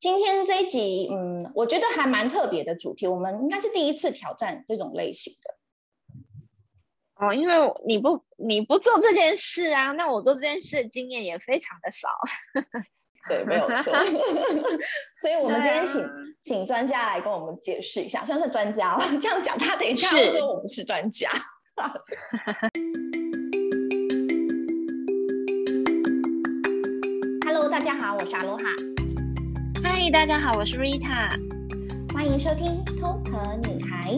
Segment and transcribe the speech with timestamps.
[0.00, 5.56] 今天这一集，嗯，我觉得还蛮特别的主题，我们应该是第一次挑战这种类型的。
[7.16, 12.10] 哦，因为你不你不做这件事啊，那我做这件事的经验也非常的少。
[13.28, 13.92] 对，没有错。
[15.20, 16.12] 所以，我们今天请、啊、
[16.44, 19.04] 请专家来跟我们解释一下，算是专家了。
[19.20, 21.28] 这样讲，他等一下会说我们是专家。
[27.44, 28.64] Hello，大家好，我是阿罗哈。
[30.10, 31.28] 大家好，我是 Rita。
[32.14, 34.14] 欢迎收听《偷壳女孩》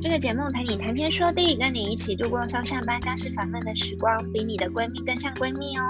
[0.00, 5.82] 这个节目，陪你谈天说地，跟你一起度过上下班、家事烦闷的时光，比你的闺蜜更像闺蜜哦。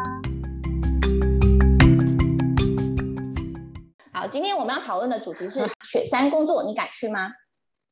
[4.10, 7.30] 好，今天我们要讨论的主题是雪山工作，你敢去吗？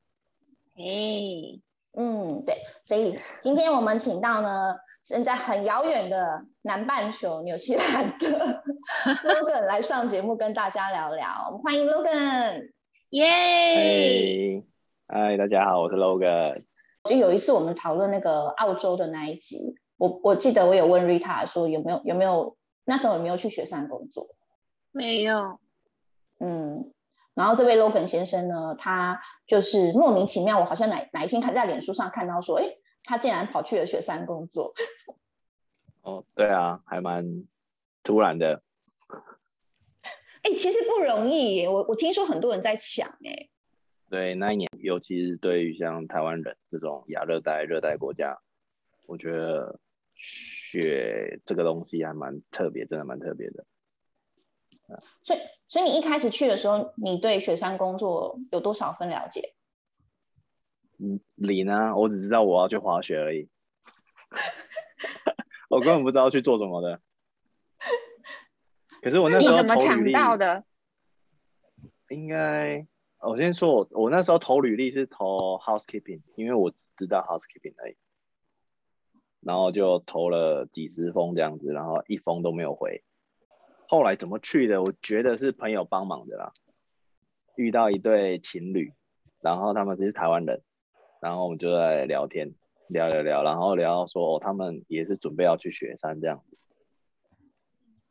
[0.77, 0.81] 哎
[1.93, 4.75] 嗯，对，所以今天我们请到呢，
[5.07, 8.61] 身在很遥远的南半球纽西兰的
[9.23, 11.45] Logan 来上节目跟大家聊聊。
[11.47, 12.71] 我们欢迎 Logan，
[13.11, 14.61] 耶！
[15.07, 16.65] 嗨，大家好，我是 Logan。
[17.05, 24.27] 就有一次我们讨论那个澳洲的那一集，我我记得我有问 Rita 说有没有有没有那时候有没有去雪山工作？
[24.91, 25.57] 没有。
[26.41, 26.91] 嗯，
[27.33, 32.65] 然后这位 Logan 先生呢，他就是莫名其妙，我好像哪哪一天看在脸书上看到说，哎，
[33.07, 34.73] 他竟然跑去了雪山工作。
[36.01, 37.45] 哦，对啊，还蛮
[38.03, 38.61] 突然的。
[40.43, 43.49] 哎，其实不容易耶，我我听说很多人在抢哎。
[44.09, 48.37] 对，那一年，尤其是对于像台湾人这种亚热带、热带国家，
[49.05, 49.79] 我觉得
[50.15, 53.65] 雪这个东西还蛮特别，真的蛮特别的。
[55.23, 59.53] 所以，所以你一开始去的时候，你对雪山工作有多少分了解？
[60.99, 61.95] 嗯，你呢？
[61.95, 63.47] 我只知道我要去滑雪而已，
[65.69, 66.99] 我根本不知道去做什么的。
[69.01, 70.63] 可是我那时候怎么抢到的？
[72.09, 72.87] 应该，
[73.19, 77.97] 我先说我，我那时候投履历是投 housekeeping，因为我知道 housekeeping 而已。
[79.39, 83.03] 然后就投了几十封这样子，然后一封都没有回。
[83.87, 84.81] 后来怎么去的？
[84.81, 86.51] 我觉得是朋友帮忙的啦。
[87.55, 88.93] 遇到一对情侣，
[89.39, 90.61] 然后他们是台湾人，
[91.21, 92.53] 然后我们就在聊天，
[92.87, 96.57] 聊聊聊，然后聊到说，哦，他们也是准备要去雪山这样子。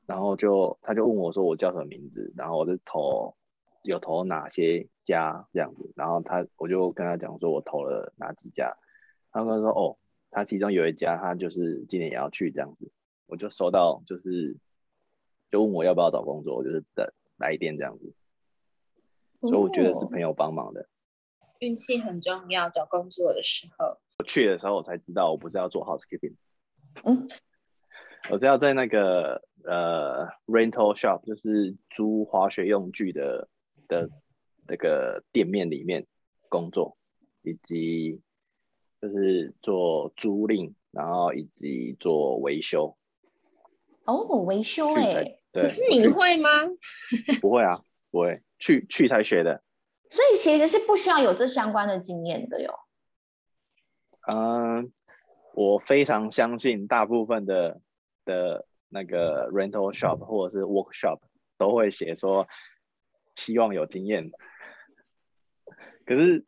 [0.06, 3.34] 然后就他就问我说我叫什么名字，然后我就投
[3.82, 8.76] 有投哪些家这样子，然后他我就跟他讲说我投了哪几家，
[9.32, 9.96] 他们说哦，
[10.30, 12.90] 他其中有一家他就是今年也要去这样子，
[13.26, 14.56] 我就收到就是。
[15.48, 17.06] 就问我要不要找工作，我就是等
[17.36, 18.12] 来电这样子，
[19.42, 20.88] 所以我觉得是朋友帮忙的。
[21.60, 23.98] 运气很重要，找工作的时候。
[24.18, 26.34] 我去的时候我才知道，我不是要做 housekeeping，
[27.04, 27.28] 嗯，
[28.30, 33.48] 我是要在那个呃 rental shop，就是租滑雪用具的
[33.88, 34.08] 的
[34.66, 36.06] 那个店面里面
[36.48, 36.96] 工作，
[37.42, 38.20] 以及
[39.02, 42.96] 就是做租赁，然后以及做维修。
[44.06, 46.48] 哦，维修哎、欸，可是你会吗？
[47.42, 47.76] 不会啊，
[48.10, 49.62] 不会，去去才学的。
[50.10, 52.72] 所以其实是不需要有这相关的经验的哟。
[54.28, 54.92] 嗯，
[55.54, 57.80] 我非常相信大部分的
[58.24, 61.20] 的那个 rental shop 或者是 workshop
[61.58, 62.46] 都会写说
[63.34, 64.30] 希望有经验。
[66.04, 66.44] 可是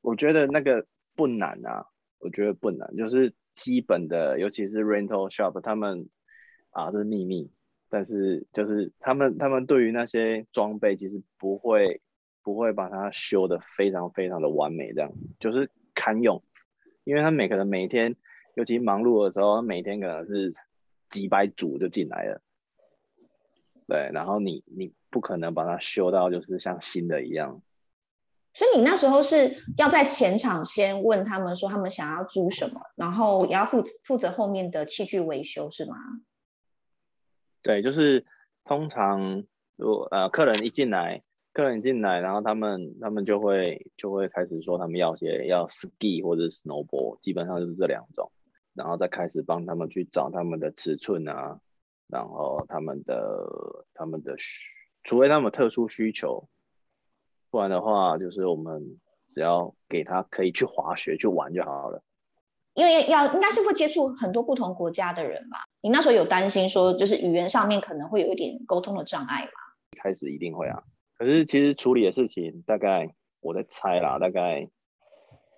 [0.00, 1.86] 我觉得那个不难啊，
[2.18, 6.08] 我觉得不难，就是基本的，尤其是 rental shop 他们。
[6.70, 7.50] 啊，这是秘密，
[7.88, 12.02] 但是就是他们他们对于那些装备其实不会
[12.48, 15.12] 不会把它修得非常非常的完美，这样。
[15.38, 16.42] 就是堪用，
[17.04, 18.16] 因为他每可能每天，
[18.54, 20.54] 尤其忙碌的时候，每天可能是
[21.10, 22.40] 几百组就进来了，
[23.86, 27.60] 对，然后你你不可能把它修到就是像新的一样，
[28.54, 35.96] 所以你那时候是要在前场先问他们说他们想要租什么，然后也要负负责后面的器具维修是吗？
[37.60, 38.24] 对，就是
[38.64, 39.44] 通常
[39.76, 41.22] 如果呃客人一进来，
[41.58, 48.30] 客人进来，然后他们他们就会就会开始说他们要些要 ski 或者 snowboard，基本上就是这两种，
[48.74, 51.58] 然后再开始帮他们去找他们的尺寸啊，
[52.06, 53.44] 然后他们的
[53.92, 54.68] 他们的需，
[55.02, 56.48] 除非他们有特殊需求，
[57.50, 58.96] 不然的话就是我们
[59.34, 62.00] 只要给他可以去滑雪去玩就好了。
[62.74, 65.64] 因为要应该是会接触很多不同国家的人吧？
[65.80, 69.50] 你那时候有担心说，就是语言上面可能会有一点沟通的障碍吗？
[69.90, 70.84] 一开始一定会啊，
[71.18, 74.68] 可是其实处理的事情，大概我在猜啦，大概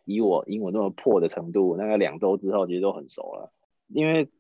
[0.07, 3.53] 以我英文那么破的程度，大概两周之后其实都很熟了。
[3.89, 4.31] 因为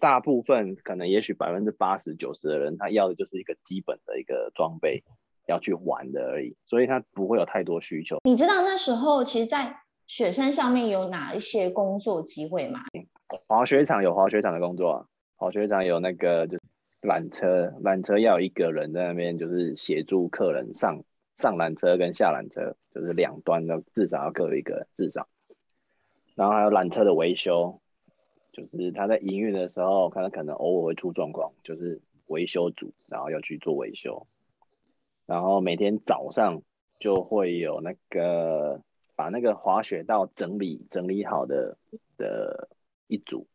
[0.00, 5.04] 大部分可能也许百分之八十九十的人，他要的就是一个基本的一个装备，
[5.46, 8.18] 要去玩的而已，所以他不会有太多需求。
[8.24, 9.74] 你知道那时候其实，在
[10.06, 12.80] 雪山上面有哪一些工作机会吗？
[13.46, 15.06] 滑雪场有滑雪场的工作啊，
[15.36, 16.62] 滑雪场有那个就是
[17.02, 21.04] 缆车，缆车要一个人在那边，就是协助客人上
[21.36, 25.28] 上缆车跟下缆车，就是两端的至少要各有一个至少。
[26.34, 27.80] 然后还有缆车的维修。
[28.50, 34.26] 就是他在营运的时候，可能可能偶尔会出状况，就是维修组，然后要去做维修，
[35.26, 36.62] 然后每天早上
[36.98, 38.82] 就会有那个
[39.14, 41.78] 把那个滑雪道整理整理好的
[42.16, 42.68] 的
[43.06, 43.46] 一组，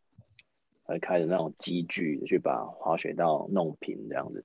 [0.83, 4.43] 会开着那种机具去把滑雪道弄平这样子，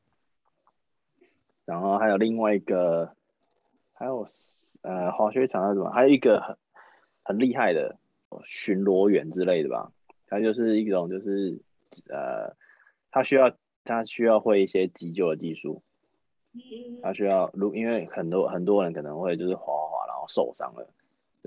[1.64, 3.12] 然后还有另外一个，
[3.93, 4.26] 还有
[4.82, 6.56] 呃滑雪场还有什么，还有一个很
[7.23, 7.99] 很厉害的
[8.44, 9.93] 巡逻员之类的吧。
[10.31, 11.58] 它就是一种，就是
[12.11, 12.55] 呃，
[13.11, 13.50] 他需要
[13.84, 15.82] 他需要会一些急救的技术，
[17.02, 20.87] 他需要如因为很多很多人可能会就是滑滑然后受伤了，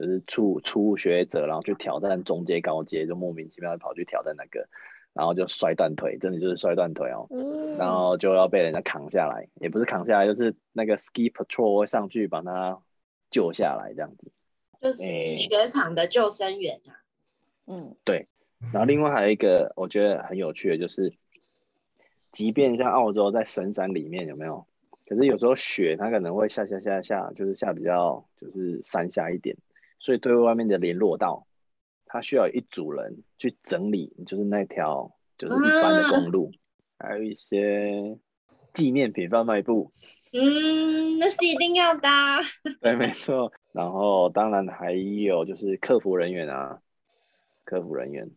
[0.02, 4.68] 就是初初学者然后去挑战中阶高阶，就莫名其妙的跑去挑战那个，
[5.14, 7.28] 然后就摔断腿，真的就是摔断腿哦，
[7.78, 12.80] 然后就要被人家扛下来，也不是扛下来，就是那个 ski patrol 会上去把他
[13.30, 14.32] 救下来这样子，
[14.82, 15.04] 就是
[15.38, 16.98] 雪场的救生员啊，
[17.68, 18.28] 嗯，对。
[18.74, 21.14] 然后另外还有一个我觉得很有趣的，就是
[22.32, 24.66] 即便像澳洲在深山里面有没有？
[25.08, 29.58] 可是有时候雪它可能会下下下下，就是下比较就是山下一点，
[30.02, 31.46] 所以对外面的联络道，
[32.08, 36.52] 它需要一组人去整理，就是那条就是一般的公路，
[36.98, 38.18] 啊、还有一些
[38.74, 39.94] 纪念品贩卖部。
[40.34, 42.10] 嗯，那是一定要的。
[42.82, 43.54] 对，没错。
[43.74, 46.82] 然后当然还有就是客服人员啊，
[47.64, 48.28] 客服人员。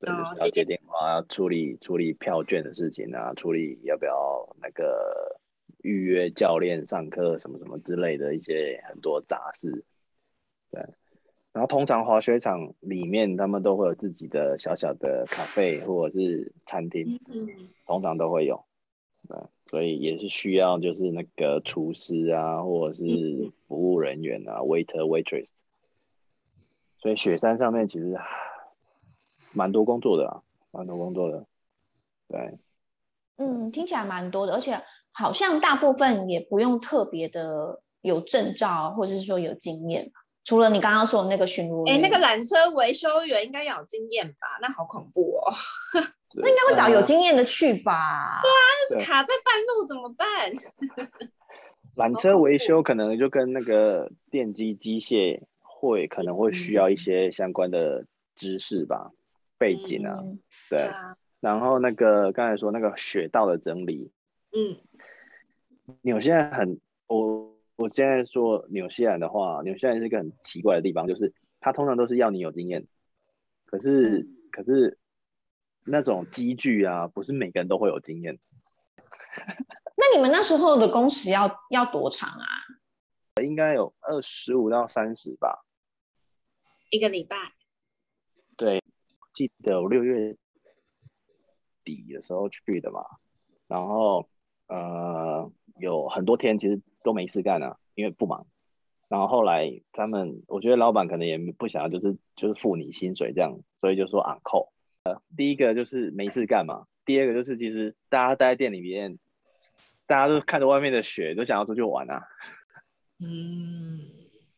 [0.00, 5.38] 对，就是要接电话，要处理处理票券的事情啊，处理要不要那个
[5.82, 9.84] 预约教练上课什么什么之类的一些很多杂事。
[10.70, 10.80] 对，
[11.52, 17.20] 然后通常滑雪场里面他们都会有自己的小小的咖啡或者是餐厅，
[17.86, 18.64] 通常都会有。
[19.28, 25.48] 对，所以也是需要就是那个厨师啊，或者是服务人员啊，waiter waitress。
[26.98, 28.16] 所以雪山上面其实。
[29.52, 31.46] 蛮多工作的啊，蛮多工作的，
[32.28, 32.58] 对，
[33.38, 34.78] 嗯，听起来蛮多的，而且
[35.12, 40.12] 好像大部分也不用特别的有证照，或者是说有经验，
[40.46, 44.46] 除了你刚刚说的那个巡逻员，哎，那个缆车维修员应该要有经验吧？
[44.62, 45.52] 那好恐怖哦，
[46.40, 48.40] 那应该会找有经验的去吧？
[48.42, 48.54] 对啊，
[48.88, 50.52] 那是卡在半路怎么办？
[51.96, 59.10] 缆车维修可能就跟那个电机机械会可能会需要一些相关的知识吧。
[59.58, 60.38] 背景啊，嗯、
[60.68, 64.12] 对，啊、然后那个刚才说那个雪道的整理，
[64.52, 64.76] 嗯，
[66.02, 72.86] 纽西兰很，我我现在说纽西兰的话，纽西兰是一个很奇怪的地方，就是它通常都是要你有经验，
[73.64, 74.98] 可是、嗯、可是
[75.84, 78.38] 那种机具啊，不是每个人都会有经验。
[79.96, 82.46] 那你们那时候的工时要要多长啊？
[83.42, 85.64] 应该有二十五到三十吧，
[86.90, 87.36] 一个礼拜。
[88.56, 88.82] 对。
[89.34, 90.34] 记得我六月
[91.84, 93.04] 底的时候去的嘛，
[93.66, 94.26] 然后
[94.66, 98.46] 呃有很多天其实都没事干啊，因为不忙。
[99.08, 104.70] 然后后来他们，我觉得老板可能也不想要，就是就是付你薪水这样，所以就说 on call。
[105.04, 109.18] 呃，第一个就是没事干嘛，第二个就是其实大家待在店里面，
[110.08, 112.24] 大家都看着外面的雪，都想要出去玩啊。
[113.20, 114.00] 嗯，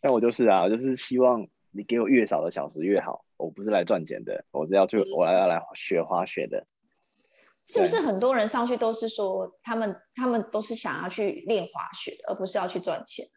[0.00, 3.26] 但我就是啊，我就是希望你给我越少的小时越好。
[3.36, 6.66] 我不是来赚钱的，我是要去，我来要来学滑雪的。
[7.68, 13.28] 是不是很多人上去都是说，他们他们都是想要去练滑雪，而不是要去赚钱？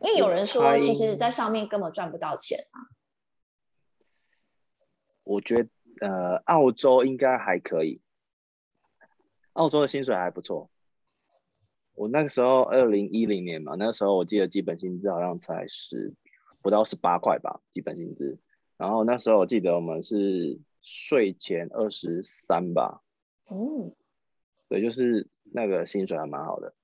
[0.00, 2.80] 因为有人说，其实在上面根本赚不到钱啊。
[5.22, 5.68] 我觉得
[6.00, 8.00] 呃，澳洲应该还可以，
[9.52, 10.70] 澳洲的薪水还不错。
[11.94, 16.12] 我那个时候二零一零年嘛，那个时候我记得基本薪资好像才十
[16.60, 18.38] 不到十八块吧，基本薪资。
[18.76, 23.03] 然后那时候我记得我们是税前二十三吧，
[23.46, 23.92] 哦，
[24.68, 26.74] 对，就是那个薪水还蛮好的，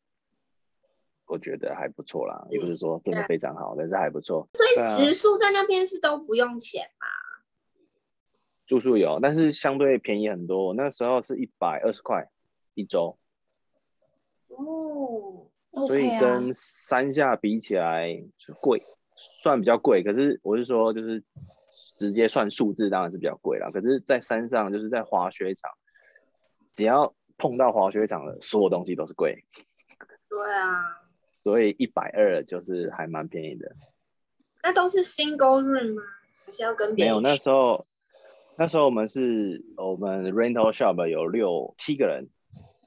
[1.27, 4.49] 我觉得还不错啦，也不是说真的非常好，但是还不错。
[4.53, 7.07] 所以食宿在那边是都不用钱嘛？
[8.67, 10.75] 住宿有，但是相对便宜很多。
[10.75, 12.31] 那时候是一百二十块
[12.75, 13.19] 一周，
[14.49, 15.49] 哦，
[15.87, 18.85] 所以跟山下比起来就贵，
[19.43, 20.03] 算比较贵。
[20.03, 21.23] 可是我是说就是。
[21.97, 25.71] 直接算数字当然是比较贵了，可是，在山上就是在滑雪场，
[26.75, 29.45] 只要碰到滑雪场的所有东西都是贵。
[30.29, 31.03] 对啊，
[31.41, 33.75] 所以一百二就是还蛮便宜的。
[34.63, 36.03] 那都是 single room 吗？
[36.45, 37.15] 还是要跟别人？
[37.15, 37.87] 没有，那时候
[38.57, 42.29] 那时候我们是我们 rental shop 有六七个人，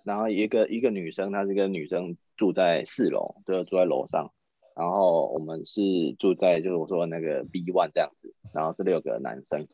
[0.04, 4.32] 然后一个一个女生，她是一个女生住在四楼，就住在楼上。
[4.76, 5.82] 然后我们是
[6.18, 9.68] 住在就是我说的那个 B one 这样子，然后是六个男生，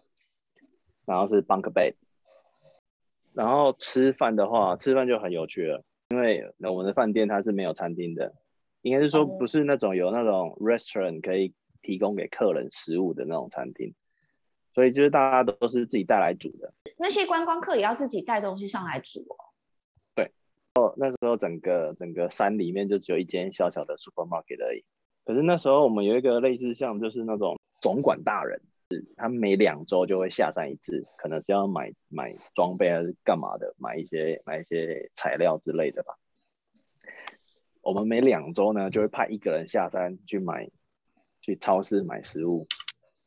[1.05, 1.93] 然后是 bunk bed。
[3.39, 8.33] 然后吃饭的话，吃饭就很有趣了，因为我们的饭店它是没有餐厅的，
[8.81, 13.95] 应该是说不是那种有那种 restaurant 可以提供给客人食物的那种餐厅，
[14.73, 16.73] 所以就是大家都是自己带来煮的。
[16.97, 19.35] 那些观光客也要自己带东西上来煮哦。
[20.15, 20.33] 对，
[20.75, 24.83] 哦，那时候整个整个山里面就只有一间小小的 supermarket 而已。
[25.23, 28.61] 可是那时候我们有一个类似像就是那种总管大人。
[29.17, 36.15] 他每两周就会下山一次，可能是要买买装备还是干嘛的，买一些买一些材料之类的吧。
[37.81, 40.69] 我们每两周呢就会派一个人下山去买，
[41.41, 42.67] 去超市买食物，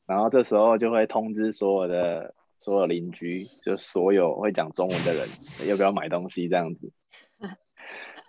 [0.04, 5.28] 然后这时候就会通知所有的所有邻居，就所有会讲中文的人
[5.69, 6.92] 要不要买东西这样子。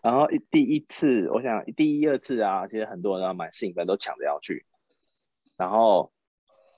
[0.02, 4.66] 然后第一次，我想第一二次啊，其实很多人都蛮兴奋，都抢着要去，
[5.58, 6.12] 然后。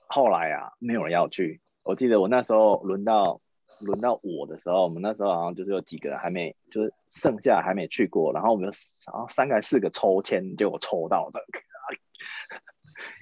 [0.06, 1.60] 后来啊，没有人要去。
[1.82, 3.40] 我记得我那时候轮到
[3.78, 8.32] 轮到我的时候，我们那时候好像就是有几个还没，就是剩下还没去过。
[8.32, 8.70] 然后我们
[9.12, 11.60] 然后三个还四个抽签，就我抽到这个。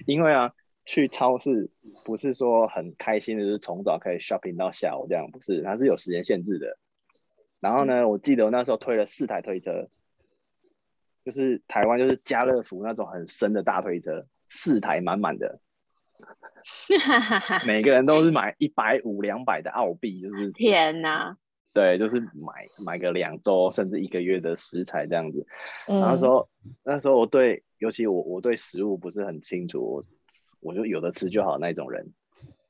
[0.05, 0.53] 因为啊，
[0.85, 1.69] 去超市
[2.03, 6.77] 不是说很开心的，就是从早可以 shopping 到下午这样，不是，它是有时间限制的。
[7.59, 9.89] 然后呢，我记得我那时候推了四台推车，
[11.23, 15.59] 就是台湾就是家乐福那种很深的大推车，四台满满的。
[17.65, 21.37] 每个人都是买一百五两百的澳币，就是 天哪，
[21.73, 25.45] 对，就是买买个两周甚至一个月的食材这样子。
[25.87, 26.49] 嗯、然后那时候
[26.83, 30.03] 那时候我对，尤其我我对食物不是很清楚，我
[30.61, 32.13] 我就有的吃就好那种人。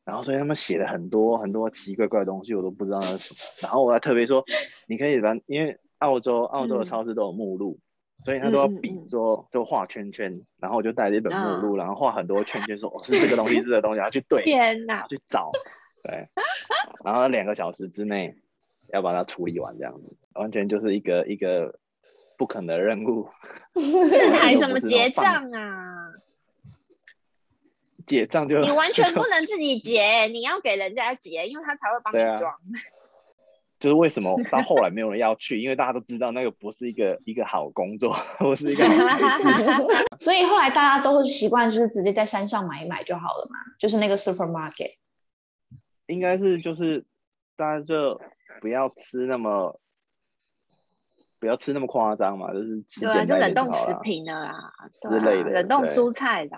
[0.04, 3.40] 然后所以他们写了很多很多奇奇怪怪的东西，我都不知道那是什么。
[3.64, 4.44] 然后我还特别说，
[4.88, 7.80] 你可以把，因为澳洲澳洲的超市都有目录。
[8.26, 15.52] 嗯所以他都要比说，就画圈圈，嗯、然后我就带着一本目录，嗯、然后画很多圈圈说，说哦是这个东西，是这个东西，要去对， 天哪，去找，
[16.02, 16.28] 对，
[17.04, 18.36] 然后两个小时之内
[18.92, 21.78] 要把它处理完，这样子，完全就是一个一个
[22.36, 23.30] 不可能的任务。
[23.78, 26.12] 这还怎么结账啊？
[28.08, 32.52] 结账就你完全 不能自己结，你要给人家结，因为他才会帮你装。
[33.78, 39.44] 就是为什么到后来没有人要去，因为大家都知道那个不是一个一个好工作，不是一个好事。
[40.20, 44.96] 所以后来大家都会习惯，就是直接在山上买一买就好了嘛，就是那个 supermarket。
[46.08, 47.06] 应该是就是
[47.58, 48.22] 大家就
[48.62, 49.80] 不要吃那么
[51.40, 56.58] 不要吃那么夸张嘛，就是吃就冷冻食品的啦之类的，冷冻蔬菜的。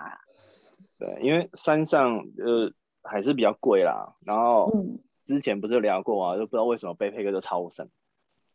[0.99, 2.71] 对，因为山上呃
[3.03, 4.71] 还是比较贵啦，然后。
[4.75, 7.89] 嗯之前不是聊过啊，就不知道为什么背包客就超省，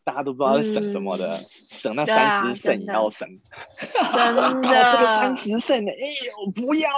[0.05, 1.38] 大家都不知道在省什么的，嗯、
[1.69, 3.29] 省那三十 cent 也要省，
[3.79, 4.61] 真的，
[4.91, 5.93] 这个三十 cent 哎
[6.26, 6.88] 呦不要，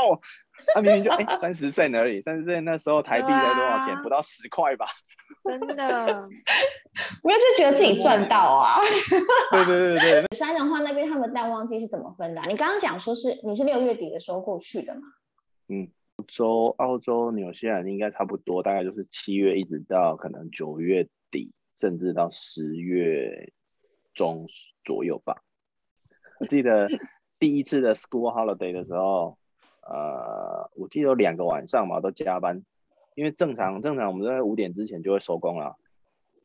[0.72, 3.94] 他、啊、明明就哎三十 cent 而已，三十 cent 那时候台币才多少钱？
[3.96, 4.86] 啊、不到十块吧？
[5.42, 6.28] 真的，
[7.24, 8.78] 没有就觉得自己赚到啊。
[9.50, 12.44] 对对对对，山的话那边他们淡旺季是怎么分的、啊？
[12.46, 15.00] 你刚刚讲说是你是六月底的时候过去的嘛？
[15.68, 15.88] 嗯。
[16.24, 23.52] 洲、澳洲、纽西兰应该差不多，大概就是七月一直到可能九月底，甚至到十月
[24.12, 24.46] 中
[24.84, 25.42] 左右吧。
[26.40, 26.88] 我记得
[27.38, 29.38] 第一次的 school holiday 的时候，
[29.82, 32.64] 呃，我记得有两个晚上嘛都加班，
[33.14, 35.76] 因为正常正常我们在五点之前就会收工了，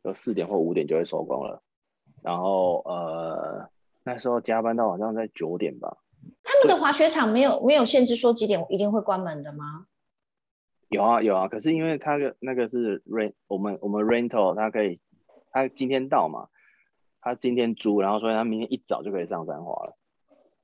[0.03, 1.63] 就四点或五点就会收工了。
[2.21, 3.69] 然后呃
[4.03, 5.97] 那时候加班到晚上在九点吧。
[6.43, 9.85] 他们的滑雪场没有没有限制说几点一定会关门的吗？
[10.89, 14.99] 有啊有啊，可是因为他的那个是 rent，我们我们 rental，他可以
[15.51, 16.47] 他今天到嘛，
[17.21, 19.95] 他今天租，然后所以他明天一早就可以上山滑了。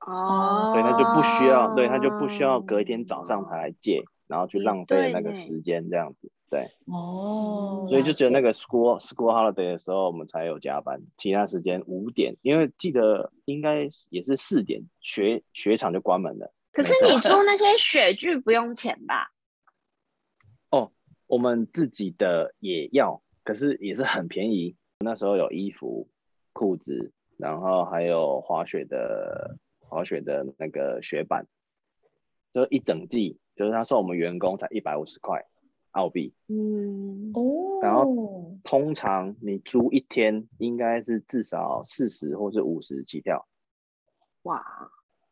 [0.00, 6.32] 哦，所以他就不需要，对，他就不需要隔一天早上才来借，然后去浪费那个时间这样子。
[6.48, 16.52] 对，哦，所以就只有那个 school school holiday 的时候，我们才有加班，其他时间五点，因为记得应该也是四点，雪雪场就关门了。
[16.72, 19.32] 可是你租那些雪具不用钱吧？
[20.70, 20.92] 哦，
[21.26, 24.76] 我们自己的也要，可是也是很便宜。
[25.00, 26.08] 那时候有衣服、
[26.52, 31.46] 裤子，然后还有滑雪的滑雪的那个雪板，
[32.54, 35.44] 就一整季，就是他送我们员工才一百五十块。
[35.96, 36.34] 澳币。
[36.48, 43.46] 嗯，哦，然后通常你租一天应该是至少四十或是五十起跳。
[44.42, 44.64] 哇，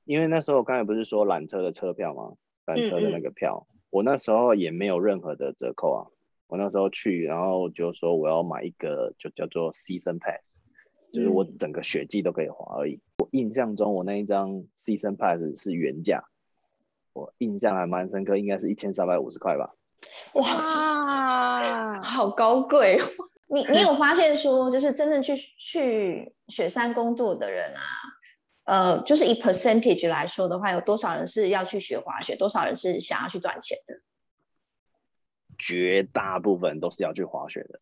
[0.04, 2.32] 因为那时候我刚才不是说缆车的车票吗？
[2.66, 6.08] 缆车的那个票，嗯嗯，我那时候也没有任何的折扣啊。
[6.46, 10.60] 我那时候去，然后就说我要买一个，就叫做 Season Pass，
[11.12, 12.94] 就是我整个雪季都可以滑而已。
[12.94, 16.24] 嗯、我印象中，我那一张 Season Pass 是原价，
[17.12, 19.74] 我印象还蛮深刻，应该是一千三百五十块吧。
[20.34, 23.00] 哇， 好高贵！
[23.48, 27.82] 你你有 发现说，就是真正去去雪山工作的人啊，
[28.64, 33.94] 呃，就是以 percentage 来说的话，有多少人是要去学滑雪，多少人是想要去赚钱的？
[35.56, 37.78] 绝大部分都是要去滑雪的，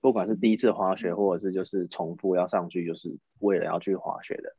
[0.00, 4.54] 不管是第一次滑雪，或者是就是重复要上去，就是为了要去滑雪的。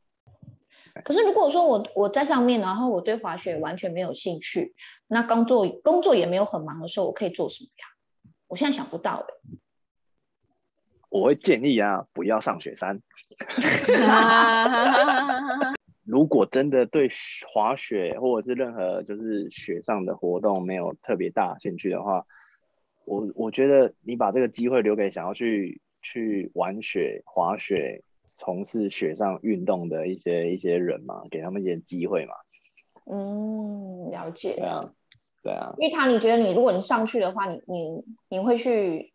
[1.04, 4.74] 可是如果说我我在上面，然后我对滑雪完全没有兴趣，
[5.08, 7.84] 那工作工作也没有很忙的时候，我可以做什么呀？
[8.48, 9.34] 我现在想不到哎。
[11.08, 13.00] 我会建议啊，不要上雪山。
[16.04, 17.08] 如果真的对
[17.52, 22.24] 滑雪或者是任何就是雪上的活动没有特别大兴趣的话，
[23.04, 28.04] 我我觉得你把这个机会留给想要去去玩雪、滑雪、
[28.36, 32.34] 从事雪上运动的一些一些人嘛，给他们一些机会嘛。
[33.10, 34.54] 嗯，了解。
[34.56, 34.80] 对啊，
[35.42, 35.72] 对啊。
[35.78, 39.12] 玉塔，你觉得你如果你上去的话，你你你会去，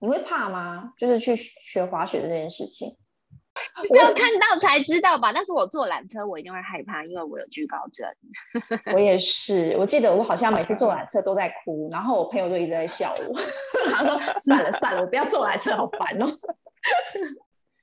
[0.00, 0.92] 你会怕吗？
[0.98, 2.96] 就是去学滑雪的这件事情。
[3.82, 8.08] 是要看到才知道吧，但是我坐缆车我一定会害怕，因为我有惧高症。
[8.94, 13.34] 我也是，我记得我好像每次坐缆车都在哭，然后我朋友就一直在笑我，
[13.92, 16.26] 他说算了算了，我不要坐缆车，好烦哦。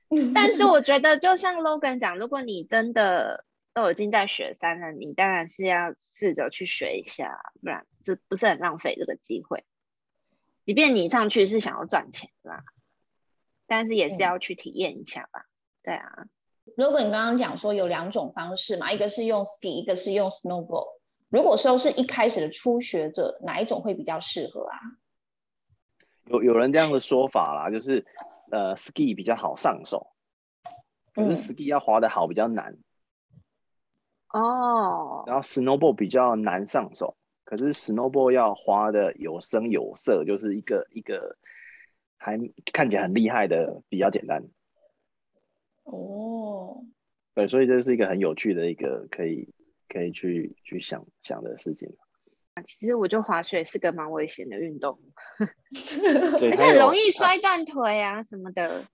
[0.34, 3.44] 但是我觉得就像 Logan 讲，如果你真的
[3.74, 9.64] 都已经在雪山了，你当然是要试着去学一下，不然这不是很浪费这个机会。
[10.64, 12.62] 即便你上去是想要赚钱啦，
[13.66, 15.46] 但是也是要去体验一下吧。
[15.82, 16.26] 对啊，
[16.76, 20.96] 如果你刚刚讲说有两种方式嘛，一个是用 ski，一个是用 snowboard。
[21.28, 24.78] 如果说是一开始的初学者，哪一种会比较适合啊？
[26.26, 28.04] 有有人这样的说法啦，就是
[28.50, 30.08] 呃，ski 比较好上手，
[31.14, 32.76] 可是 ski 要滑的好比较难。
[34.28, 35.26] 哦、嗯。
[35.26, 41.36] 然后 snowboard 比较难上手，可是 snowboard 要滑的有声有色，就是一个一个
[42.18, 42.38] 还
[42.72, 44.44] 看起来很厉害的，比较简单。
[45.84, 46.84] 哦，
[47.34, 49.54] 对，所以这是一个很有趣的一个可以
[49.88, 51.96] 可以去去想想的事情。
[52.66, 54.98] 其实我觉得滑雪是个蛮危险的运动，
[55.40, 58.84] 而且很容易摔断腿啊什么的。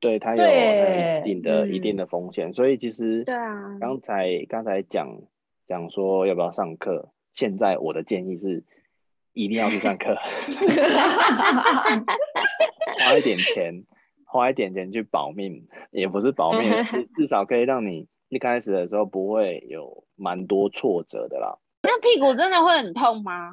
[0.00, 5.22] 对，它有一定的一定的风险，所以其实对啊，刚才刚才讲
[5.66, 8.64] 讲说要不要上课，现在我的建议是
[9.32, 10.14] 一定要去上课，
[13.00, 13.84] 花一点钱。
[14.26, 16.68] 花一点钱去保命，也不是保命，
[17.14, 21.56] 至少可以让你一开始的时候不会有蛮多挫折的啦。
[21.86, 23.52] 那屁股真的会很痛吗？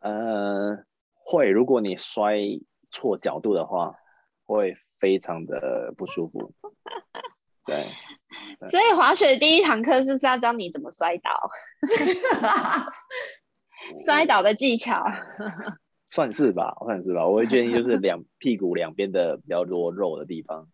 [0.00, 2.38] 呃，会，如果你摔
[2.90, 3.94] 错角度的话，
[4.44, 6.52] 会非常的不舒服。
[7.64, 7.88] 对，
[8.60, 11.50] 对，所以滑雪第一堂课是不是要教你怎么摔倒？
[14.04, 15.04] 摔倒的技巧。
[16.08, 17.26] 算是吧，算是吧。
[17.26, 20.68] 我会建议就是两屁股两边的比较多肉的地方，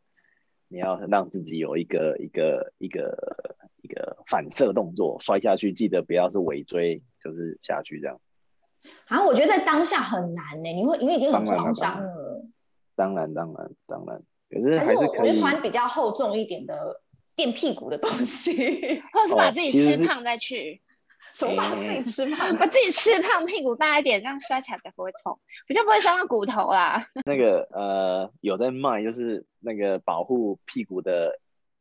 [0.68, 8.20] 你要让自己有一个一个一个一个反射动作，摔下去记得不要是尾椎，就是下去这样。
[9.06, 12.44] 啊，我觉得在当下很难呢，你会因为已经很慌张了。
[12.96, 15.28] 当然当然当然，可是还是可以。
[15.28, 17.00] 我就穿比较厚重一点的
[17.36, 18.52] 垫屁股的东西，
[19.12, 20.80] 或者是把自己吃胖再去。
[21.34, 22.54] 什么把自己吃胖？
[22.58, 27.06] 把自己吃胖，屁股大一点，这样摔起来才不会痛，比较不会伤到骨头啦。
[27.24, 31.38] 那个呃，有在卖，就是那个保护屁股的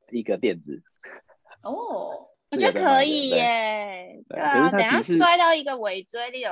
[0.09, 0.81] 一个垫子。
[1.63, 4.23] 哦，我觉得可以耶。
[4.27, 6.51] 对啊，等下摔到一个尾椎里有，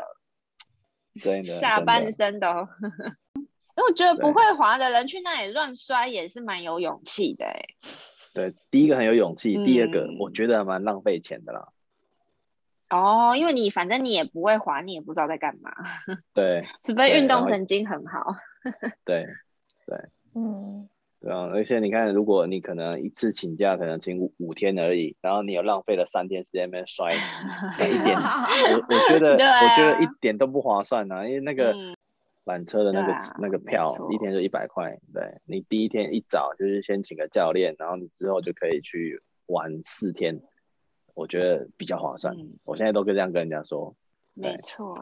[1.23, 2.47] 对下半身都。
[3.79, 7.45] 因为我觉得不会滑的人去那里乱摔也是蛮有勇气的。
[8.33, 11.69] 对，第一个很有勇气，第二个我觉得蛮浪费钱的啦。
[12.89, 15.71] 哦，因为你反正你也不会滑，你也不知道在干嘛。
[16.33, 18.35] 对， 除非运动神经很好。
[19.05, 19.25] 对，
[19.87, 19.97] 对，
[20.35, 20.89] 嗯，
[21.21, 27.11] 对啊，而且你看，如果你可能一次请假可能请五五天而已，然后你又浪费了三天时间在那边摔，
[27.79, 31.73] 一点，我我觉得、啊、我觉得一点都不划算啊，因为那个
[32.45, 40.41] 缆车的那个、嗯、那个票一天就一百块，对，你第一天一早就是先请个教练，然后你之后就可以去玩四天。
[41.15, 43.93] 我觉得比较划算，嗯，我现在都可以这样跟人家说。
[44.35, 44.95] 没错，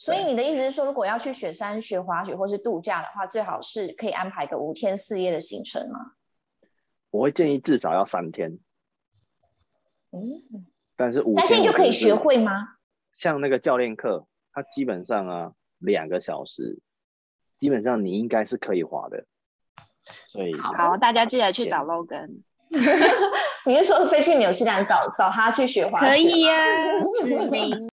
[0.00, 6.12] 所以你的意思是说，如果要去雪山学滑雪或是度假的话，最好是可以安排个五天四夜的行程吗？
[7.10, 8.58] 我会建议至少要三天。
[10.12, 10.64] 嗯，
[10.96, 12.78] 但是五三天就可以学会吗？
[13.14, 16.80] 像那个教练课，他基本上啊两个小时，
[17.58, 19.26] 基本上你应该是可以滑的。
[20.28, 22.40] 所以好，大家记得去找 Logan。
[23.66, 26.08] 你是说飞去纽西兰找找他去学滑雪？
[26.08, 27.90] 可以呀、啊， 指明。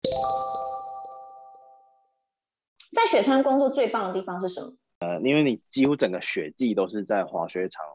[3.07, 4.73] 雪山工作最棒的地方是什么？
[4.99, 7.85] 呃，因为你几乎整个雪季都是在滑雪场，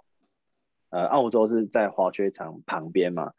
[0.91, 3.33] 呃，澳洲是在滑雪场旁边嘛，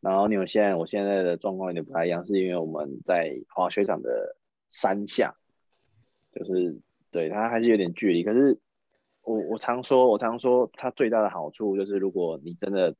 [0.00, 4.36] 然后你们现在我现在的状况有点不太一样，是因为我们在滑雪场的
[4.70, 5.34] 山下，
[6.32, 6.78] 就是
[7.10, 8.22] 对它还是有点距离。
[8.22, 8.58] 可是
[9.22, 12.94] 我我常说，我常说它最大的好处就是，如果你真的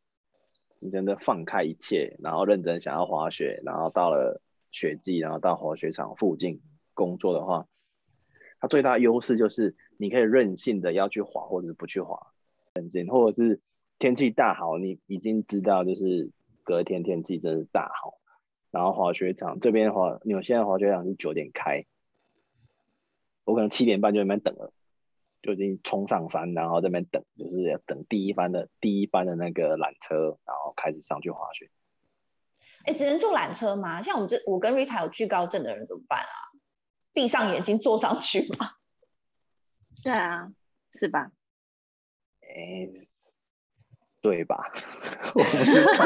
[0.78, 6.62] 你真的放开一切，然后认真想要滑雪，然后到了雪季，然后到滑雪场附近
[6.94, 7.66] 工作的话。
[8.60, 12.28] 它最大优势就是你可以任性的要去滑，或者是不去滑，
[12.74, 13.60] 很近，或者是
[13.98, 16.30] 天气大好，你已经知道就是
[16.62, 18.18] 隔天天气真是大好，
[18.70, 21.84] 然后滑雪场这边的话，纽西兰滑雪场是九点开，
[23.44, 24.72] 我可能七点半就那边等了，
[25.42, 31.70] 就已经冲上山，然后在那边等，就是要等第一班的第一班的那个缆车，然后开始上去滑雪。
[32.84, 34.02] 哎，只能坐缆车吗？
[34.02, 36.45] 像我们这我跟 Rita 有惧高症的人怎么办啊？
[37.16, 38.72] 闭上眼睛坐上去吗？
[40.04, 40.52] 对啊，
[40.92, 41.30] 是吧？
[42.42, 43.08] 哎、欸，
[44.20, 44.70] 对吧？
[45.34, 46.04] 我不知道，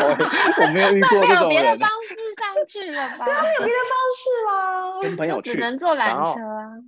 [0.62, 1.29] 我没有遇过这种人。
[1.29, 3.25] 没有别的方式上去了吧？
[3.25, 5.01] 对啊，没有别的方式吗？
[5.03, 6.79] 跟朋友去，只能坐缆车啊。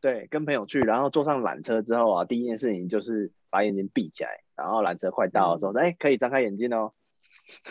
[0.00, 6.92] 对，跟朋友去，然后坐上缆车之后啊，第一件事情就是把眼睛闭起来，然后缆车快到的时候，哎、嗯欸，可以张开眼睛哦。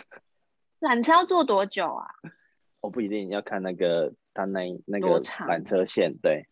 [0.80, 2.06] 缆车要坐多久啊？
[2.80, 4.14] 我不一定要看那个。
[4.38, 6.46] 他那那个缆车线，对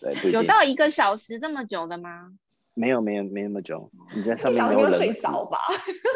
[0.00, 2.32] 对，有到一个小时这么久的吗？
[2.72, 5.58] 没有没有没那么久，你在上面没有冷睡着吧？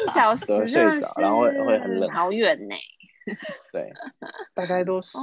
[0.06, 2.74] 一小时睡着，然后会会很冷，好远呢。
[3.70, 3.92] 对，
[4.54, 5.18] 大概都十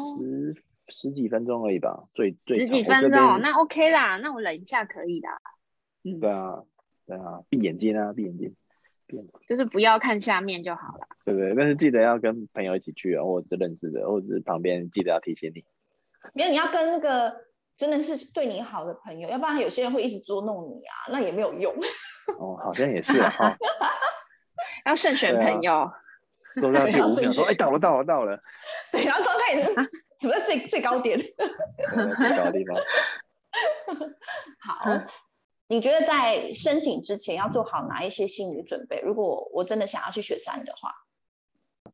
[0.89, 5.27] 十几分钟而已吧，最最十几分钟，那 OK 啦，那我忍一下可以的。
[6.03, 6.61] 嗯，对啊
[7.07, 8.55] 对啊，闭眼睛啊，闭眼睛。
[9.47, 11.07] 就是不要看下面就好了。
[11.25, 15.65] 对不对，但是记得要跟朋友一起去啊，或者是认识的，或者是旁边记得要提醒你。
[16.33, 17.33] 没有，你要跟那个
[17.77, 21.73] 真的是对你好的朋友，要不然有些人会一直捉弄你啊， 那也没有用。
[22.39, 23.55] 哦，好像也是哈。
[24.85, 25.91] 要慎选朋友。
[26.59, 28.37] 坐上去五秒说：“哎，到了，到了，到了。”
[28.91, 29.73] 对，然后说他也是
[30.19, 31.17] 怎么在最最高点？
[31.17, 32.75] 最高的地方。
[34.59, 35.07] 好。
[35.71, 38.99] 你觉得在申请之前要做好哪一些心理准备？
[39.01, 40.91] 如果我真的想要去雪山的话，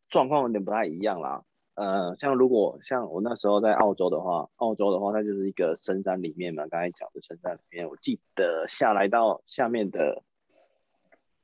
[0.09, 1.43] 状况有点不太一样啦。
[1.75, 10.23] 呃，像如果像我那时候在澳洲的话，澳洲的话它就是一个深山里面嘛，刚才讲的深山里面，我记得下来到下面的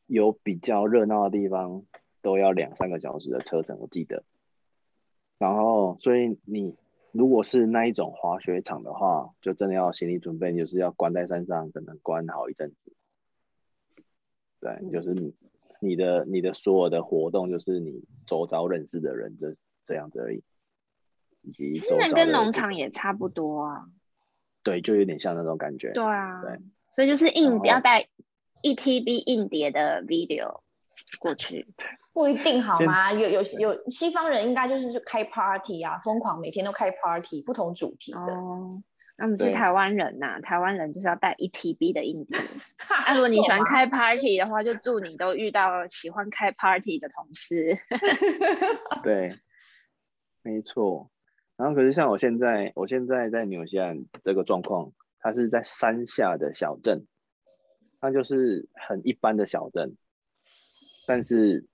[0.08, 1.84] 有比较热闹的地方
[2.22, 4.24] 都要两三个小时的车程，我记得。
[5.38, 6.76] 然后，所以你。
[7.14, 12.94] 如果是那一种滑雪场的话，就真的要心理准备，就是要关在山上，可能关好一阵子。
[14.62, 15.36] 对，就是你
[15.82, 19.54] 你的你的所有的活动，就是你周遭认识的人，就
[19.92, 20.44] 这样子而已。
[21.54, 23.86] 其实跟农场也差不多啊。
[24.64, 25.92] 对，就有点像那种感觉。
[25.92, 26.42] 对啊。
[26.42, 26.58] 对。
[26.96, 28.08] 所以就是硬要带
[28.62, 30.62] 一 TB 硬碟的 video
[31.20, 31.68] 过去。
[32.14, 33.12] 不一定好吗？
[33.14, 38.20] 有有有西方人应该就是开 party 啊，疯狂每天都开 party，不同主题的。
[38.20, 38.84] 哦，
[39.18, 42.38] 那我们是台湾人呐、啊，台湾人就是要带一 TB 的硬碟。
[43.08, 47.78] 那如果你喜欢 开 party 的话，就祝你都遇到喜欢开 party 的同事。
[49.02, 49.40] 对，
[50.42, 51.10] 没错。
[51.58, 57.06] 然后可是像我现在，我现在在纽西兰这个状况，它是在山下的小镇，
[58.00, 59.96] 它就是很一般的小镇，
[61.06, 61.68] 但是。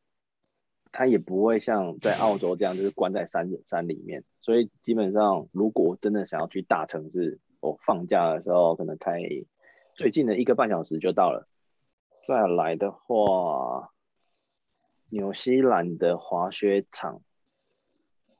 [0.90, 9.20] 它也不会像在澳洲这样，就是关在山山里面，所以基本上，如果真的想要去大城市，我放假的时候可能开
[9.94, 11.48] 最近的一个半小时就到了。
[12.26, 13.92] 再来的话，
[15.10, 17.22] 纽西兰的滑雪场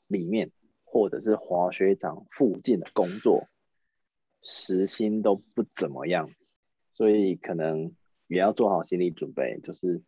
[0.08, 0.52] 里面，
[0.84, 3.48] 或者是滑雪场附近的工作，
[4.42, 6.30] 时薪都不怎么样，
[6.94, 7.94] 所以可能
[8.28, 10.02] 也要做好心理准备，就是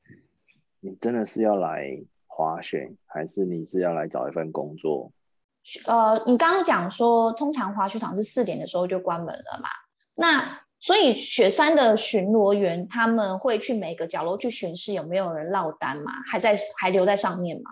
[0.79, 2.03] 你真的是要来。
[2.31, 5.11] 滑雪还是你是要来找一份工作？
[5.85, 9.67] 呃，你刚刚讲说，通常滑雪场是四点的时候就关门了嘛？
[10.15, 16.13] 那所以雪山的巡逻员他们会去每个角落去巡视有没有人落单吗？
[16.31, 17.71] 还在还留在上面吗？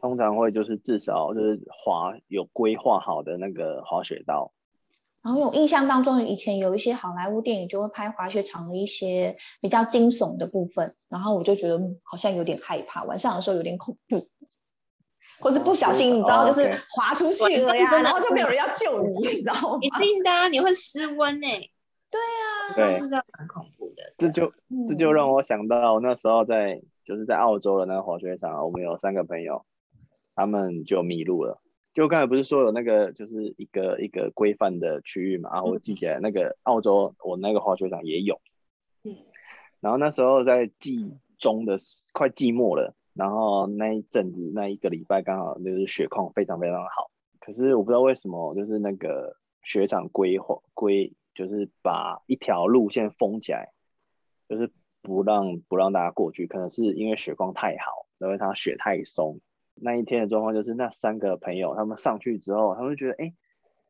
[0.00, 4.52] 通常会就是至少就是滑有规划好的那个滑雪道，
[5.22, 14.16] 然后我印象当中，以前有一些好莱坞电影就会拍滑雪场的一些比较惊悚的部分，然后我就觉得好像有点害怕，晚上的时候有点恐怖，
[15.40, 19.78] 或是不小心你知道就是滑出去了呀，然后就没有人要救你，你知道吗？
[19.80, 21.46] 一定的啊，你会失温呢。
[22.10, 24.02] 对啊，对，是这样蛮恐怖的。
[24.16, 24.50] 这就
[24.88, 29.66] 这就让我想到那时候在就是在澳洲的那个滑雪场，我们有三个朋友，
[30.38, 31.60] 他们就迷路了。
[31.92, 35.50] 就刚才不是说有那个就是一个一个规范的区域嘛？
[35.52, 38.40] 然后我记起来那个澳洲我那个滑雪场也有。
[39.02, 39.16] 嗯。
[39.80, 41.76] 然后那时候在季中的
[42.12, 47.10] 快季末了，然后那一阵子那一个礼拜刚好就是雪况非常非常好。
[47.40, 51.12] 可是我不知道为什么，就是那个雪场规划规。
[51.34, 53.70] 就是把一条路线封起来，
[54.48, 54.72] 就是
[55.02, 59.38] 不让不让大家过去，可能是因为雪况太好，因为它雪太松。
[59.80, 63.32] 那一天的状况就是那三个朋友他们上去之后，他们就觉得哎，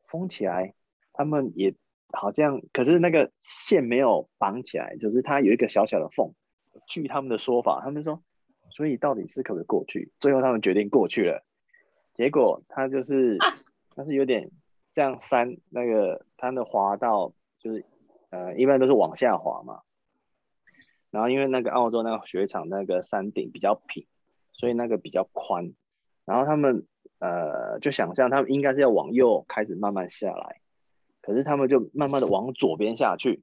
[0.07, 0.73] 封起来，
[1.13, 1.75] 他们也
[2.11, 6.33] 好像，可是那个线没有绑起来，就是它有一个小小的缝。
[6.87, 8.23] 据他们的说法，他们说，
[8.69, 10.11] 所以到底是可不可以过去？
[10.19, 11.43] 最后他们决定过去了，
[12.15, 13.37] 结果他就是
[13.95, 14.51] 他是有点
[14.89, 17.33] 像山那个他的滑道。
[17.61, 17.83] 就是，
[18.29, 19.81] 呃，一般都是往下滑嘛，
[21.11, 24.07] 然后因为那个澳洲那个雪场那个山顶比较平，
[24.59, 25.73] 所以那个比较宽，
[26.25, 26.85] 然后他们
[27.19, 30.59] 呃就想象他们应该是要往右开始慢慢下来，
[31.21, 33.41] 可是他们就慢慢的往左边下去，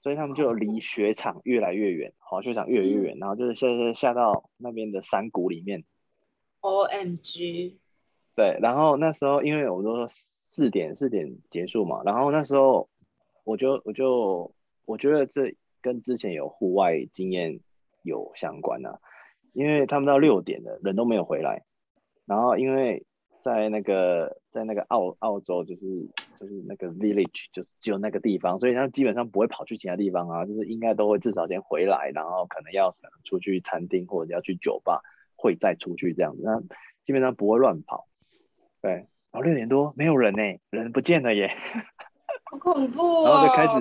[0.00, 5.84] 所以他们就离雪场越来越远，滑雪场越来越远，然后就是下下下到那边的山谷里面。
[6.62, 7.74] OMG。
[8.34, 12.88] 对，然后那时候因为我们都说四点四点结束嘛，然后那时候。
[13.44, 14.52] 我就我就
[14.84, 17.60] 我觉得这跟之前有户外经验
[18.02, 19.00] 有相关啊，
[19.52, 21.64] 因为他们到六点了，人都没有回来，
[22.26, 23.04] 然后因为
[23.42, 32.92] 在那个在那个澳澳洲就是就是那个 village 就是只有那个地方，所以他基本上不会跑去其他地方啊，就是应该都会至少先回来，然后可能要
[33.24, 35.00] 出去餐厅或者要去酒吧，
[35.36, 36.60] 会再出去这样子，那
[37.04, 38.06] 基本上不会乱跑。
[38.82, 41.50] 对，然后六点多没有人呢，人不见了耶。
[42.50, 43.24] 好恐怖哦！
[43.24, 43.78] 然后就开始，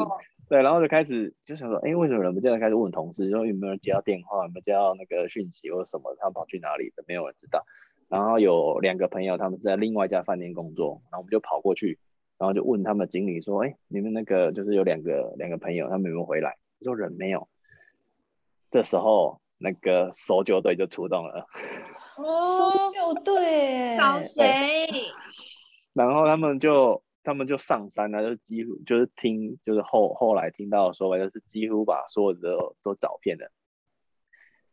[0.49, 2.57] 对，然后就开始就想说，哎，为什么人不见了？
[2.57, 6.15] 开始问同事，说有没有人接到电话，有没有接到那个讯息或者什么？
[6.19, 7.03] 他们跑去哪里的？
[7.05, 7.65] 没有人知道。
[8.07, 11.99] 然后有两个朋友，他们是在另外一家饭店工作，然后我们就跑过去，
[12.38, 16.55] 然后就问他们经理说，哎，你们那个就是有两个两个朋友，他们有没有回来？
[16.81, 17.49] 说人没有。
[18.71, 21.45] 这时候那个搜救队就出动了。
[22.15, 24.88] 哦，搜救队，找谁？
[25.91, 27.03] 然后他们就。
[27.27, 33.51] 他们就上山了，就几乎就是听，就是后后来听到说就是几乎把所有的都都找遍了。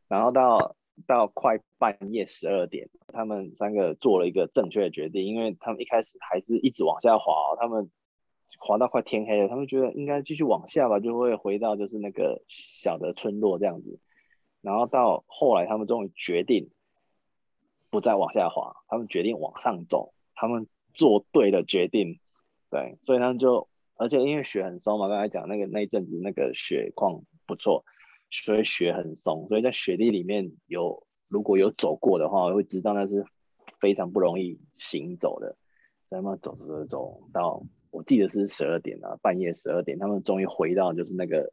[0.06, 7.90] 然后到到快半夜十二点，他们三个做了一个正确的决定，因为他们一开始还是一直往下滑，他们
[8.60, 13.98] 滑到快天黑了，他们觉得应该继续往下吧，就会回到就是那个小的村落这样子。
[14.60, 16.70] 然后到后来，他们终于决定
[17.90, 22.20] 不再往下滑，他们决定往上走，他们做对了决定。
[22.74, 27.84] 对，所以他们就，而且因为雪很松嘛，刚才讲那个那一阵子那个雪况不错，
[28.32, 33.24] 所以雪很松，所以在雪地里面有如果有走过的话，我会知道那是
[33.78, 35.56] 非常不容易行走的。
[36.10, 41.52] 在那走走走走到，我记得是十二点啊，半夜十二点，他们终于回到就是那个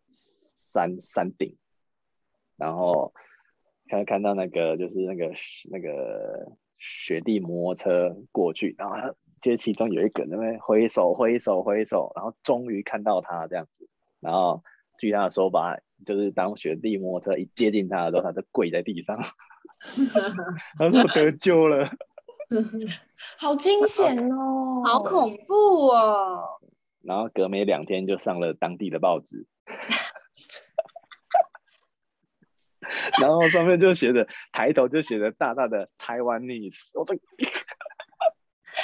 [0.71, 1.55] 山山顶，
[2.57, 3.13] 然后
[3.89, 5.31] 看看到那个就是那个
[5.69, 9.15] 那个雪地摩托车过去，然后。
[9.41, 14.63] 就其中有一个那边挥手挥手挥手，然后终于看到他这样子，然后
[14.99, 19.17] 据他的说法，就是当雪地摩托车一接近他的时候，他就跪在地上，
[20.77, 21.89] 他说得救了，
[23.39, 26.59] 好惊险哦，好恐怖哦，
[27.01, 29.47] 然后隔没两天就上了当地的报纸，
[33.19, 37.19] 然后上面就写着抬头就写着大大的台湾 news，我这。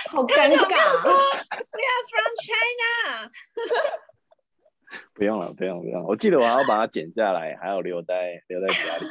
[0.07, 0.75] 好尴尬。
[0.99, 3.31] We are from China。
[5.13, 6.03] 不用了，不用，不用。
[6.05, 9.05] 我记得我还要把它剪下来，还要留在留在家里。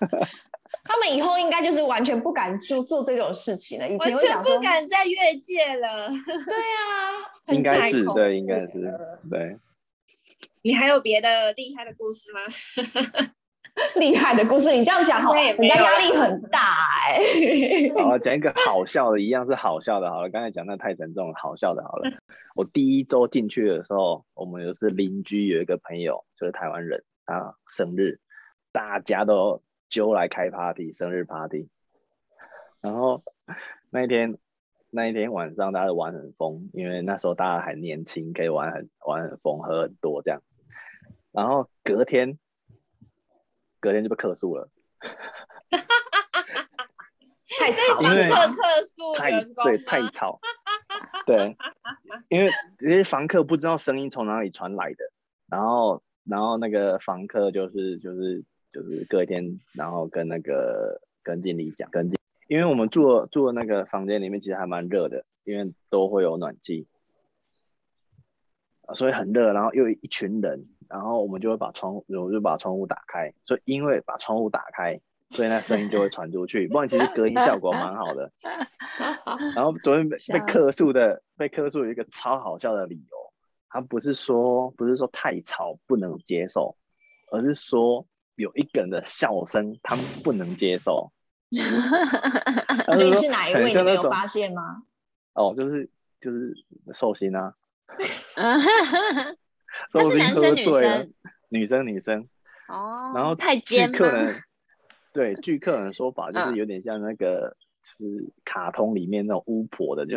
[0.84, 3.88] 他们以后应该就是完全不敢做做这种事情了。
[3.88, 6.08] 以前会想说不敢再越界了。
[6.46, 7.12] 对啊，
[7.48, 8.92] 应该是对，应该是
[9.28, 9.56] 对。
[10.62, 12.40] 你还有别的厉害的故事吗？
[14.00, 16.58] 厉害的故事，你这样讲，人家压力很大
[17.08, 17.92] 哎、欸。
[18.02, 20.10] 好，讲一个好笑的，一样是好笑的。
[20.10, 21.82] 好了，刚才讲那太沉重了，好笑的。
[21.84, 22.10] 好了，
[22.54, 28.18] 我第一周进去的时候，我们就是邻居有一个朋友，就是台湾人他，生日，
[28.72, 31.68] 大家都揪来开 party，生日 party。
[32.80, 33.22] 然后
[33.90, 34.38] 那一天
[34.90, 40.40] 那一天晚上大家玩很疯，因为那时候大家还年轻，可以玩很玩很疯，喝很多这样。
[41.32, 42.38] 然后隔天，
[43.86, 44.68] 隔天就被克诉了。
[47.56, 50.40] 太吵，因为客诉太对太吵，
[51.24, 51.56] 对，
[52.28, 55.04] 因为这些房客不知道声音从哪里传来的，
[55.48, 62.18] 然后然后那个房客就是就是就是隔天，然后跟那个跟经理讲，跟经，
[62.48, 66.88] 因为我们住住的那个房间里面其实还蛮热的，因为都会有暖气，
[68.94, 75.00] 所以很热，然后又一群人，然后我们就会把窗户，我就把窗户打开，所以因为把窗户打开。
[75.30, 78.30] 所以那声音就会传出去，不然其实隔音效果蛮好的。
[79.56, 83.16] 然后昨天被被客诉的，被客诉有一个超好笑的理由，
[83.68, 86.76] 他不是说不是说太吵不能接受，
[87.32, 91.10] 而是说有一个人的笑声他们不能接受。
[91.50, 91.58] 你
[93.12, 93.64] 是哪一位？
[93.64, 94.84] 你没有发现吗？
[95.34, 96.54] 哦，就是就是
[96.94, 97.52] 寿星啊。
[99.92, 101.06] 寿星喝醉了，
[101.48, 102.28] 女生女生。
[102.68, 103.12] 哦。
[103.14, 103.96] 然后太尖吗？
[105.12, 110.16] 对，据客人说法，就是有点像那个，就是卡通里面那种巫婆的，就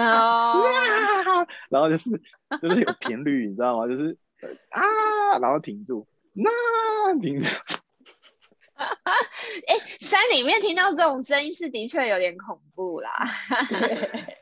[0.00, 0.54] 啊，
[1.70, 2.10] 然后就是
[2.60, 3.86] 就是有频率，你知道吗？
[3.86, 4.16] 就是
[4.70, 6.50] 啊，然后停住，那
[7.20, 7.46] 停住。
[8.76, 13.12] 哎、欸，山里面听到这种声音是的确有点恐怖啦。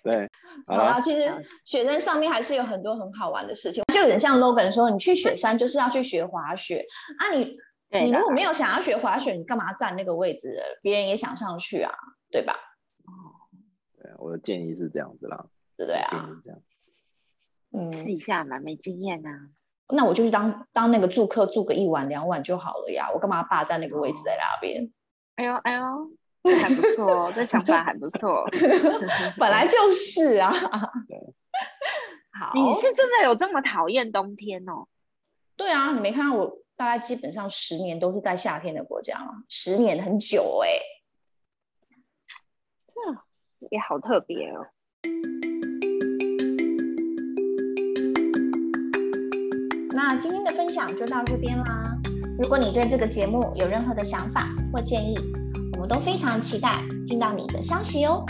[0.03, 0.31] 对，
[0.67, 1.31] 好啦，其实
[1.65, 6.85] 雪山上面还是有很多很好玩的事情，就有点像 Logan 说，你去雪山就是要去学滑雪
[7.19, 7.57] 啊，你。
[7.95, 10.59] 你如果没有想要学滑雪，你干嘛站那个位置？
[10.81, 11.93] 别人也想上去啊，
[12.31, 12.55] 对吧？
[13.05, 13.13] 哦，
[14.03, 15.45] 对，我的建议是这样子啦，
[15.77, 16.09] 对不对啊？
[16.11, 16.63] 建议这样，
[17.73, 19.31] 嗯，试一下嘛，没经验啊。
[19.89, 23.11] 那我就去当当那个住客，住个一晚两晚就好了呀。
[23.13, 24.91] 我干嘛霸占那个位置在那边？
[25.37, 28.45] 哎呦哎呦，这还不错，这想法还不错。
[29.39, 30.53] 本来就是啊。
[31.09, 31.19] 对。
[32.39, 34.87] 好，你是真的有这么讨厌冬天哦？
[35.57, 36.59] 对啊，你没看到我。
[36.75, 40.83] 大概基本上十年都是在夏天的国家嘛，十年很久哎、欸，
[42.89, 43.19] 这、嗯、
[43.71, 44.67] 也好特别哦。
[49.95, 51.95] 那今天的分享就到这边啦。
[52.41, 55.15] 如果你对这个节目有任何的想法或建议，
[55.93, 58.25] 都非常期待听到你的消息哦。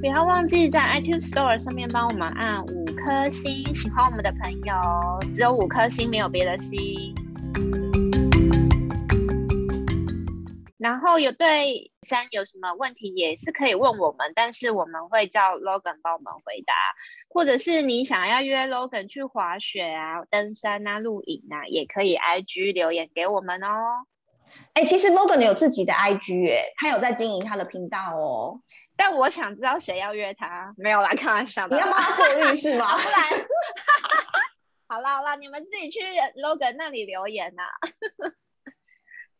[0.00, 4.74] 不要忘记在 iTunes Store 上面帮我们按五颗星，喜欢我们的朋友
[5.34, 7.14] 只有五颗星，没有别的星。
[10.78, 16.72] 然后有对山有什么问题也是可以问我们，但是我们会叫 Logan 帮我们回答，
[17.28, 24.06] 或者是你想要约 Logan 去滑雪啊、登山啊、露营啊，也可以 IG 留言给我们哦。
[24.74, 28.60] 哎，其实 Logan 有自己的 IG 哎，他有在经营他的频道哦。
[28.96, 31.76] 但我想知道谁要约他，没有啦，开玩笑的。
[31.76, 32.94] 你要帮他过滤是吗？
[32.96, 33.46] 不然，
[34.86, 36.00] 好啦好啦，你们自己去
[36.42, 37.74] Logan 那里留言呐、啊。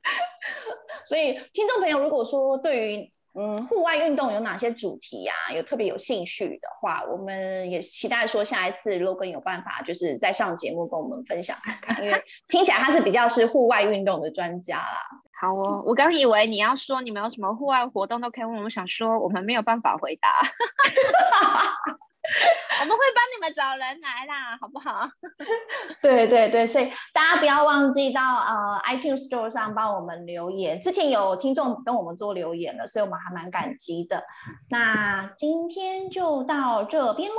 [1.06, 15.00] 所以，听众朋友，如果说对于嗯户外运动有哪些主题呀、啊，有特别有兴趣的话，我们也期待说下一次 Logan 有办法就是再上节目跟我们分享看看，因为 听起来他是比较是户外运动的专家啦。
[15.40, 20.28] 好哦，我刚以为你要说你们有什么户外活动都可以问，我想说我们没有办法回答，
[22.80, 25.08] 我们会帮你们找人来啦， 好不好？
[26.02, 34.24] 对对对，所以大家不要忘记到呃 iTunes Store 上帮我们留言，之前有听众跟我们做留言了，所以我们还蛮感激的。
[34.70, 37.36] 那今天就到这边喽，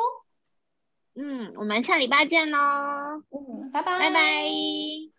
[1.16, 2.58] 嗯，我们下礼拜见喽，
[3.32, 5.15] 嗯，拜拜，拜拜。